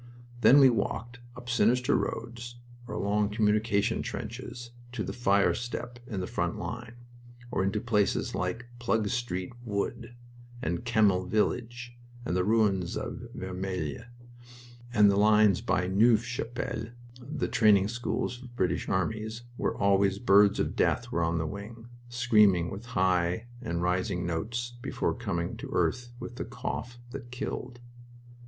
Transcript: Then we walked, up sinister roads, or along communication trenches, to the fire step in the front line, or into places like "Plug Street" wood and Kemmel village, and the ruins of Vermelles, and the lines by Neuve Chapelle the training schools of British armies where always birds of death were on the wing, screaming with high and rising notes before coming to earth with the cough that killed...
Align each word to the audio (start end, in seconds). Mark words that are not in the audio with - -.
Then 0.39 0.59
we 0.59 0.67
walked, 0.71 1.19
up 1.35 1.47
sinister 1.47 1.95
roads, 1.95 2.55
or 2.87 2.95
along 2.95 3.29
communication 3.29 4.01
trenches, 4.01 4.71
to 4.93 5.03
the 5.03 5.13
fire 5.13 5.53
step 5.53 5.99
in 6.07 6.21
the 6.21 6.25
front 6.25 6.57
line, 6.57 6.95
or 7.51 7.63
into 7.63 7.79
places 7.79 8.33
like 8.33 8.65
"Plug 8.79 9.09
Street" 9.09 9.53
wood 9.63 10.15
and 10.59 10.83
Kemmel 10.85 11.27
village, 11.27 11.95
and 12.25 12.35
the 12.35 12.43
ruins 12.43 12.97
of 12.97 13.27
Vermelles, 13.35 14.01
and 14.91 15.11
the 15.11 15.17
lines 15.17 15.61
by 15.61 15.85
Neuve 15.85 16.25
Chapelle 16.25 16.85
the 17.21 17.47
training 17.47 17.87
schools 17.87 18.41
of 18.41 18.55
British 18.55 18.89
armies 18.89 19.43
where 19.55 19.77
always 19.77 20.17
birds 20.17 20.59
of 20.59 20.75
death 20.75 21.11
were 21.11 21.21
on 21.23 21.37
the 21.37 21.45
wing, 21.45 21.89
screaming 22.09 22.71
with 22.71 22.87
high 22.97 23.45
and 23.61 23.83
rising 23.83 24.25
notes 24.25 24.73
before 24.81 25.13
coming 25.13 25.55
to 25.57 25.69
earth 25.73 26.09
with 26.19 26.37
the 26.37 26.43
cough 26.45 26.97
that 27.11 27.29
killed... 27.29 27.79